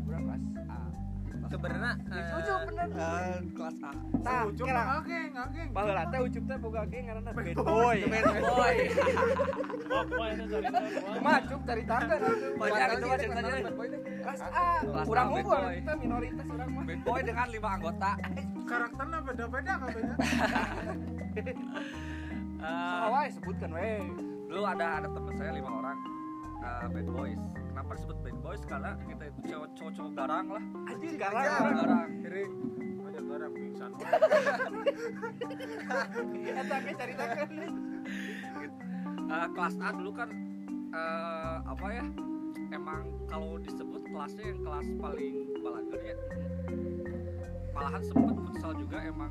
Urang 0.03 0.23
kelas 0.27 0.43
A 0.67 1.04
Sebenarnya 1.45 1.93
eh, 2.07 2.35
Ucup 2.35 2.61
bener 2.67 2.87
eh, 2.91 3.39
kelas 3.51 3.77
A 3.79 3.91
Tah, 4.21 4.41
ujung 4.45 4.67
kira 4.67 4.77
mah 4.77 4.87
ngageng 4.97 5.31
ngageng 5.33 5.69
Baheula 5.71 6.03
teh 6.07 6.21
ucup 6.21 6.45
teh 6.45 6.57
boga 6.57 6.81
ge 6.85 6.99
ngaranna 7.01 7.31
bad 7.31 7.45
Bad 7.45 7.57
boy. 7.59 7.97
bad 8.05 8.35
boy? 8.43 8.75
Mah 11.21 11.39
cuk 11.45 11.61
cari 11.63 11.83
tangga. 11.85 12.17
Banyak 12.55 12.89
itu 12.91 13.05
mah 13.05 13.19
ceritanya. 13.19 13.53
Kelas 14.17 14.41
A. 14.43 14.69
Kelas 14.83 15.07
Urang 15.07 15.27
A, 15.27 15.31
bad 15.31 15.37
unggul 15.37 15.61
boy. 15.61 15.75
kita 15.77 15.93
minoritas 15.97 16.47
urang 16.47 16.71
mah. 16.71 16.85
bad 16.85 17.01
boy 17.03 17.21
dengan 17.23 17.47
lima 17.49 17.69
anggota 17.71 18.11
karakternya 18.65 19.19
beda-beda 19.21 19.73
kabehnya 19.77 20.15
Eh, 22.65 22.97
Sawae 22.97 23.29
sebutkan 23.29 23.71
we. 23.71 24.01
dulu 24.49 24.65
ada 24.65 24.97
ada 24.97 25.09
teman 25.11 25.35
saya 25.35 25.53
lima 25.53 25.69
orang 25.75 25.99
eh, 26.59 26.87
bad 26.89 27.09
boys 27.11 27.45
kenapa 27.85 28.01
disebut 28.01 28.17
bad 28.25 28.41
boys 28.41 28.65
karena 28.65 28.97
kita 29.05 29.29
itu 29.29 29.53
cowok 29.53 29.69
cowok 29.77 29.93
cowok 29.93 30.17
garang 30.17 30.49
lah. 30.49 30.65
Anjing 30.89 31.21
Garang. 31.21 31.45
garang. 31.45 31.77
garang. 32.25 32.49
Aja 33.05 33.21
garang. 33.21 33.53
Pingsan. 33.53 33.93
Eta 36.49 36.65
tangga. 36.65 36.97
Eh, 39.25 39.49
kelas 39.53 39.77
A 39.85 39.89
dulu 39.93 40.17
kan 40.17 40.33
eh, 40.97 41.57
apa 41.61 41.87
ya 41.93 42.09
emang 42.73 43.05
kalau 43.29 43.61
disebut 43.61 44.01
kelasnya 44.09 44.49
yang 44.49 44.65
kelas 44.65 44.89
paling 45.05 45.37
balagernya 45.61 46.17
malahan 47.77 48.01
sempet 48.01 48.33
futsal 48.49 48.73
juga 48.81 48.97
emang 49.05 49.29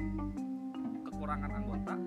kekurangan 1.10 1.58
anggota 1.58 1.98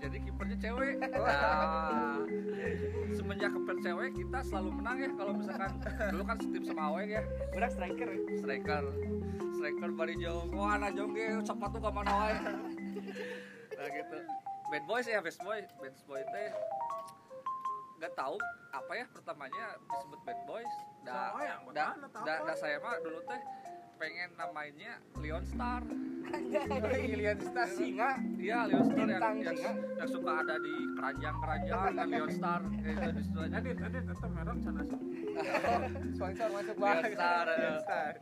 Jadi 0.00 0.16
kipernya 0.28 0.56
cewek. 0.60 0.94
Nah, 1.00 2.20
semenjak 3.16 3.50
kiper 3.52 3.76
cewek 3.80 4.10
kita 4.14 4.38
selalu 4.44 4.70
menang 4.80 4.96
ya 5.00 5.10
kalau 5.16 5.32
misalkan. 5.34 5.70
Dulu 6.12 6.22
kan 6.24 6.36
setim 6.40 6.62
sama 6.68 6.82
aweng 6.92 7.10
ya. 7.10 7.22
Urang 7.56 7.72
striker. 7.72 8.08
ya. 8.08 8.20
striker. 8.38 8.84
Striker 9.56 9.90
bari 9.96 10.14
jong 10.20 10.52
wah 10.52 10.76
anak 10.76 10.92
jong 10.92 11.16
ge 11.16 11.40
cepat 11.40 11.68
tuh 11.72 11.80
ke 11.80 11.90
mana 11.90 12.12
wae 12.12 12.36
nah 13.80 13.88
gitu. 13.88 14.18
Bad 14.68 14.84
boys 14.84 15.06
ya 15.08 15.18
bad 15.24 15.36
boy. 15.40 15.60
Bad 15.80 15.96
boy 16.04 16.20
teh 16.20 16.50
nggak 17.96 18.12
tahu 18.12 18.36
apa 18.76 18.92
ya 18.92 19.04
pertamanya 19.08 19.64
disebut 19.88 20.20
bad 20.28 20.40
boys 20.44 20.72
da 21.00 21.32
Sama 21.32 21.40
yang 21.48 21.60
da, 21.72 21.86
mana, 21.96 22.08
tahu 22.12 22.24
da, 22.28 22.32
apa? 22.36 22.44
da 22.44 22.54
saya 22.60 22.76
mah 22.76 22.96
dulu 23.00 23.20
teh 23.24 23.40
pengen 23.96 24.30
namanya 24.36 25.00
Leon 25.16 25.44
Star 25.48 25.80
Alien 26.90 27.38
Star 27.38 27.68
Singa. 27.70 28.18
Iya 28.36 28.66
Leon 28.68 28.84
Star 28.92 29.06
yang, 29.08 29.36
yang, 29.40 29.58
yang 29.96 30.08
suka 30.10 30.32
ada 30.42 30.56
di 30.60 30.74
keranjang-keranjang 30.98 31.80
kan 31.96 32.06
Leon 32.10 32.30
Star 32.32 32.60
kayak 32.66 32.96
gitu 33.00 33.10
di 33.16 33.22
situ 33.24 33.38
aja 33.40 33.56
edit 33.62 33.78
edit 33.80 34.02
itu 34.04 34.26
merek 34.28 34.58
sana 34.60 34.82
sih 34.84 35.00
sponsor 36.16 36.48
masuk 36.52 36.76
Leon 36.76 36.84
banget. 36.84 37.12
Star, 37.16 37.44
eh. 37.48 37.56
Leon 37.56 37.78
Star. 37.82 38.14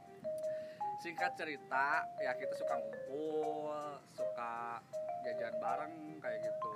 singkat 1.02 1.32
cerita 1.36 1.86
ya 2.22 2.32
kita 2.32 2.54
suka 2.56 2.74
ngumpul 2.80 3.76
suka 4.16 4.80
jajan 5.26 5.54
bareng 5.60 5.94
kayak 6.22 6.38
gitu 6.40 6.70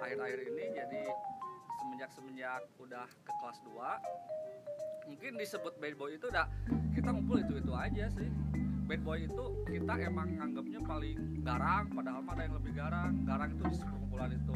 akhir-akhir 0.00 0.40
ini 0.44 0.64
jadi 0.76 1.02
semenjak 1.80 2.10
semenjak 2.12 2.62
udah 2.76 3.08
ke 3.08 3.32
kelas 3.40 3.58
2 3.64 5.10
mungkin 5.10 5.32
disebut 5.40 5.74
bad 5.80 5.94
boy 5.96 6.14
itu 6.14 6.26
udah 6.28 6.46
kita 6.94 7.08
ngumpul 7.10 7.40
itu 7.40 7.54
itu 7.58 7.72
aja 7.74 8.04
sih. 8.12 8.28
Bad 8.86 9.02
boy 9.06 9.22
itu 9.22 9.44
kita 9.70 9.94
emang 10.02 10.34
nganggapnya 10.38 10.80
paling 10.82 11.18
garang 11.46 11.86
padahal 11.94 12.20
mah 12.22 12.34
ada 12.38 12.42
yang 12.46 12.54
lebih 12.58 12.72
garang. 12.78 13.12
Garang 13.26 13.50
itu 13.54 13.64
di 13.66 13.76
sekumpulan 13.78 14.30
itu. 14.34 14.54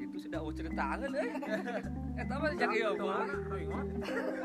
Itu 0.00 0.16
sudah 0.16 0.40
oh 0.40 0.52
cerita 0.52 0.84
deh. 1.02 1.10
Eh 2.14 2.22
tapi 2.30 2.46
jadi 2.54 2.76
ya 2.78 2.94
Itu? 2.94 3.10
Roingon 3.50 3.86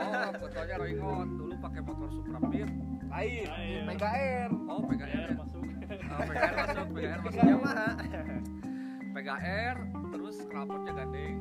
oh 0.01 0.29
fotonya 0.41 0.75
Roingon 0.81 1.27
dulu 1.37 1.53
pakai 1.61 1.81
motor 1.85 2.09
Supra 2.09 2.39
Beat. 2.49 2.69
Lain. 3.13 3.47
Air. 4.01 4.49
oh 4.65 4.81
PGR 4.89 5.29
masuk. 5.37 5.61
oh, 5.61 6.21
PGR 6.25 6.53
masuk 6.57 6.85
PGR 6.97 7.19
masuk. 7.21 7.41
Yamaha. 7.45 7.89
PGR 9.13 9.77
terus 10.13 10.35
knalpotnya 10.49 10.93
gandeng. 10.93 11.37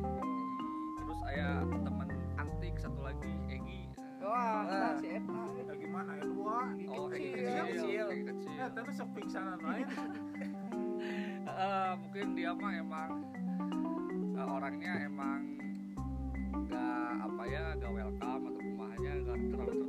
Terus 0.98 1.18
saya 1.24 1.48
teman 1.66 2.08
antik 2.40 2.74
satu 2.80 3.00
lagi 3.04 3.32
Egi. 3.48 3.80
Wah, 4.18 4.66
nah, 4.66 4.92
si 5.00 5.08
Eta. 5.08 5.42
ya 5.56 5.74
gimana? 5.78 6.10
Ya 6.20 6.24
dua 6.28 6.58
oh 6.92 7.06
Egi 7.12 7.30
Kecil. 7.32 7.44
kecil 7.44 7.64
Kecil. 7.64 8.06
Egi 8.12 8.24
kecil. 8.28 8.52
Ya 8.56 8.66
tapi 8.72 8.90
sok 8.92 9.08
pingsanan 9.16 9.60
lain? 9.62 9.86
Eh, 11.48 11.92
mungkin 11.98 12.36
dia 12.36 12.50
mah 12.52 12.72
emang 12.74 13.10
eh, 14.34 14.46
orangnya 14.46 15.08
emang 15.08 15.58
gak 16.68 17.10
apa 17.24 17.42
ya 17.48 17.64
gak 17.80 17.92
welcome 17.94 18.44
atau 18.52 18.60
rumahnya 18.60 19.12
gak 19.24 19.38
terlalu 19.50 19.87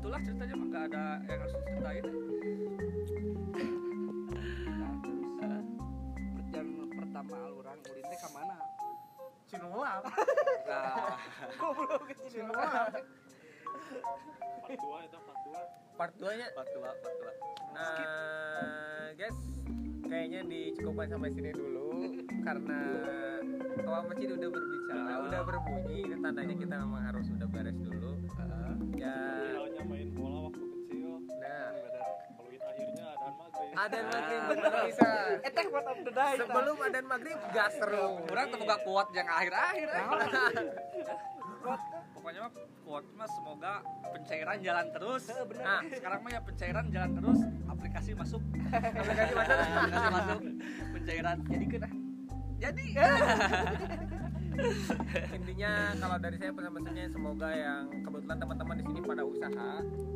gitulah 0.00 0.16
ceritanya 0.18 0.54
mah 0.56 0.68
gak 0.70 0.84
ada 0.88 1.04
yang 1.20 1.38
harus 1.38 1.52
diceritain 1.54 2.04
Nah, 4.70 4.92
terus 4.96 5.28
eh, 5.44 5.62
perjalanan 6.32 6.88
pertama 6.90 7.36
ulin 7.52 7.78
teh 7.84 8.16
ka 8.16 8.28
mana? 8.32 8.56
Cinulang 9.44 10.00
nah 10.64 11.20
Goblok 11.60 12.02
ke. 12.06 12.14
Cinulang 12.26 12.88
Part 14.62 14.78
2 14.78 15.04
itu 15.04 15.18
part 15.18 15.40
2. 15.44 15.98
Part 15.98 16.14
2 16.16 16.38
nya 16.38 16.46
patua 16.54 16.90
patua 16.94 17.32
Eh, 17.70 19.06
guys, 19.14 19.38
kayaknya 20.02 20.40
dicukupkan 20.42 21.06
sampai 21.08 21.30
sini 21.30 21.50
dulu 21.50 21.88
karena 22.40 22.78
Kawan 23.80 24.04
Masjid 24.06 24.28
udah 24.28 24.48
berbicara, 24.48 25.00
Ah. 25.02 25.18
udah 25.22 25.40
berbunyi, 25.42 25.98
itu 26.02 26.16
tandanya 26.18 26.54
kita 26.54 26.74
memang 26.76 27.02
harus 27.04 27.26
udah 27.28 27.48
beres 27.48 27.78
dulu. 27.78 28.10
ya 28.92 29.16
adan 33.80 34.02
Ah. 34.02 34.10
maghrib 34.10 34.42
bener 34.46 34.72
bisa 34.84 35.08
Eh 35.38 35.50
teh 35.50 35.64
buat 35.66 35.86
of 35.86 35.98
the 36.00 36.12
day. 36.12 36.34
sebelum 36.36 36.76
adan 36.80 37.04
maghrib 37.06 37.38
gas 37.50 37.74
terus 37.74 38.20
Orang 38.26 38.46
tuh 38.48 38.58
gak 38.62 38.80
kuat 38.82 39.08
yang 39.10 39.26
akhir-akhir. 39.26 39.88
eh. 39.88 40.04
Kuat. 41.60 41.80
Pokoknya 42.10 42.40
mah 42.42 42.52
kuat 42.82 43.04
mah 43.12 43.28
semoga 43.30 43.72
pencairan 44.10 44.58
jalan 44.58 44.86
terus. 44.90 45.24
Nah. 45.56 45.80
sekarang 45.86 46.20
mah 46.20 46.30
ya 46.30 46.40
pencairan 46.40 46.86
jalan 46.88 47.10
terus, 47.14 47.38
aplikasi 47.66 48.10
masuk. 48.12 48.42
aplikasi 48.70 49.32
masuk 49.32 49.56
aplikasi 49.72 50.08
masuk, 50.10 50.40
pencairan. 50.90 51.36
Jadi 51.46 51.64
kena. 51.66 51.88
Jadi 52.58 52.84
intinya 55.36 55.72
kalau 55.98 56.16
dari 56.22 56.36
saya 56.38 56.52
pesan-pesannya 56.54 57.06
semoga 57.10 57.48
yang 57.50 57.82
kebetulan 58.06 58.38
teman-teman 58.38 58.76
di 58.78 58.84
sini 58.86 59.00
pada 59.02 59.22
usaha. 59.26 59.70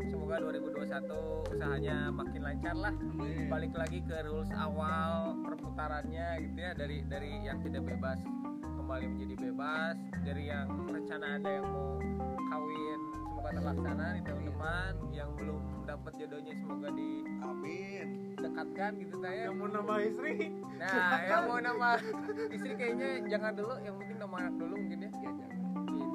Semoga 0.06 0.34
2021 0.40 1.54
usahanya 1.54 1.96
makin 2.14 2.40
lancar 2.42 2.76
lah. 2.78 2.94
Balik 3.50 3.72
lagi 3.74 3.98
ke 4.06 4.16
rules 4.24 4.50
awal 4.54 5.36
perputarannya 5.44 6.28
gitu 6.48 6.58
ya 6.58 6.72
dari 6.74 7.02
dari 7.06 7.30
yang 7.44 7.58
tidak 7.66 7.82
bebas 7.86 8.20
kembali 8.62 9.06
menjadi 9.16 9.34
bebas 9.48 9.96
dari 10.22 10.42
yang 10.52 10.68
rencana 10.86 11.40
ada 11.40 11.50
yang 11.50 11.66
mau 11.66 11.98
kawin 12.52 13.00
semoga 13.44 13.60
terlaksana 13.60 14.06
di 14.16 14.22
tahun 14.24 14.42
depan 14.48 14.92
yang 15.12 15.30
belum 15.36 15.62
dapat 15.84 16.12
jodohnya 16.16 16.52
semoga 16.56 16.88
Amin. 17.44 18.06
didekatkan 18.40 18.90
gitu 19.04 19.14
saya 19.20 19.52
yang 19.52 19.60
mau 19.60 19.68
nambah 19.68 19.98
istri 20.00 20.48
nah 20.80 21.20
yang 21.28 21.44
mau 21.52 21.60
nama 21.60 22.00
istri 22.48 22.72
kayaknya 22.72 23.20
jangan 23.28 23.52
dulu 23.52 23.76
yang 23.84 24.00
penting 24.00 24.16
nama 24.16 24.36
anak 24.48 24.54
dulu 24.56 24.74
mungkin 24.80 24.96
ya 25.04 25.10
Ya, 25.12 25.28
jangan. 25.28 25.60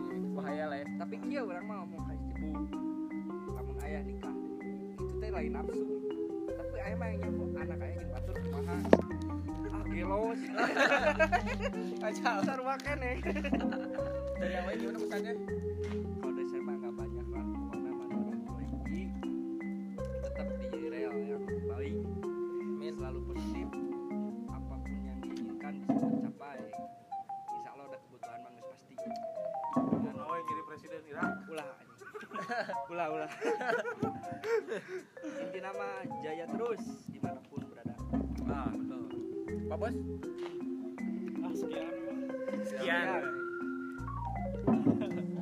ini 0.09 0.27
bahaya 0.33 0.63
lah 0.73 0.77
ya 0.81 0.87
Tapi 0.97 1.15
kia 1.21 1.41
orang 1.45 1.65
mah 1.69 1.75
ngomong 1.85 2.01
ka 2.01 2.13
ibu. 2.17 2.49
Lamun 3.53 3.75
ayah 3.85 4.01
nikah. 4.01 4.35
Itu 4.97 5.13
teh 5.21 5.29
lain 5.29 5.51
nafsu. 5.53 5.85
Tapi 6.49 6.77
ayah 6.81 6.97
mah 6.97 7.07
yang 7.13 7.19
nyambung 7.29 7.51
anak 7.61 7.77
ayah 7.77 7.93
jeung 7.93 8.09
batur 8.09 8.35
kumaha. 8.41 8.75
Ah 9.69 9.83
gelo 9.85 10.19
sih. 10.33 10.49
Aja 12.09 12.29
sarua 12.41 12.75
keneh. 12.81 13.21
dari 14.39 14.53
yang 14.57 14.65
lain 14.65 14.77
gimana 14.81 14.97
pesannya 14.97 15.33
ulah 32.99 33.15
ulah. 33.15 33.31
Inti 35.39 35.59
nama 35.63 35.87
jaya 36.19 36.43
terus 36.51 36.83
di 37.07 37.15
mana 37.23 37.39
pun 37.47 37.63
berada. 37.71 37.95
Ah, 38.51 38.75
betul. 38.75 39.07
pak 39.71 39.77
bos? 39.79 39.95
Ah, 41.39 41.53
sekian. 41.55 41.95
sekian. 42.59 43.23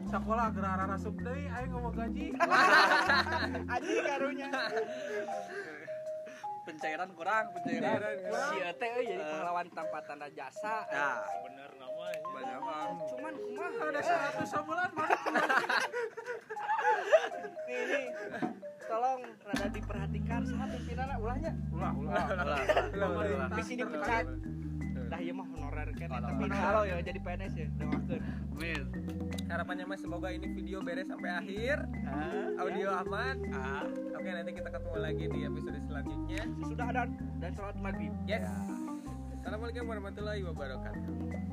Sekolah 0.06 0.48
gerara 0.56 0.86
rasup 0.86 1.18
deui 1.18 1.50
aing 1.50 1.74
ngomong 1.74 1.98
gaji. 1.98 2.30
Anjing 3.74 4.06
karunya 4.06 4.50
Pencairan 6.68 7.08
kurang, 7.16 7.48
pencairan. 7.54 7.96
si 8.52 8.58
ete 8.60 8.88
euy 8.92 9.06
jadi 9.08 9.24
pahlawan 9.26 9.68
tanpa 9.72 10.04
tanda 10.04 10.28
jasa 10.30 10.84
Ya, 10.90 11.24
Bener 11.42 11.72
namanya. 11.74 12.20
banyak 12.28 12.60
mah. 12.60 12.92
cuman 13.08 13.34
kumaha 13.34 13.88
ada 13.88 14.02
ya? 14.02 14.18
100 14.36 14.52
sebulan 14.52 14.90
mana 14.92 15.16
nih, 17.66 17.82
nih. 17.88 18.06
tolong 18.82 19.20
rada 19.42 19.68
diperhatikan 19.70 20.42
saat 20.44 20.70
pimpinanna 20.70 21.16
ulahnya 21.18 21.52
ulah 21.70 21.92
ulah 21.94 22.24
Ulah, 22.28 22.60
Ulah, 22.92 23.10
ulah, 23.16 23.48
ulah. 23.48 23.50
Dah 25.08 25.20
iya 25.24 25.34
mah 25.34 25.48
honorer 25.56 25.90
kan 25.96 26.10
tapi 26.12 26.44
kalau 26.52 26.84
ya 26.84 26.96
jadi 27.00 27.20
PNS 27.24 27.54
ya 27.56 27.68
doakeun 27.80 28.22
Amin. 28.58 28.84
harapannya 29.48 29.86
mas 29.86 30.02
semoga 30.02 30.34
ini 30.34 30.50
video 30.50 30.82
beres 30.82 31.08
sampai 31.08 31.30
akhir. 31.30 31.78
Audio 32.58 32.90
aman. 32.90 33.38
Ah, 33.54 33.86
oke 34.18 34.26
nanti 34.26 34.52
kita 34.58 34.70
ketemu 34.74 34.98
lagi 34.98 35.26
di 35.30 35.40
episode 35.46 35.80
selanjutnya. 35.86 36.42
Sesudah 36.58 36.88
dan 36.90 37.08
dan 37.38 37.52
sholat 37.54 37.78
maghrib. 37.78 38.10
Yes. 38.26 38.50
Assalamualaikum 39.46 39.86
warahmatullahi 39.88 40.42
wabarakatuh 40.42 41.47